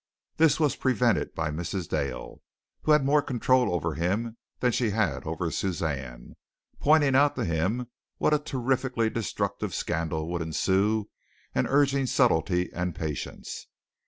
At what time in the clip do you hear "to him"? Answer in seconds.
7.35-7.85